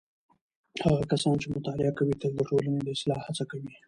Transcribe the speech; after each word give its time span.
هغه 0.85 1.03
کسان 1.11 1.35
چې 1.41 1.47
مطالعه 1.55 1.91
کوي 1.99 2.15
تل 2.21 2.31
د 2.35 2.39
ټولنې 2.49 2.79
د 2.83 2.87
اصلاح 2.95 3.19
هڅه 3.27 3.43
کوي. 3.51 3.71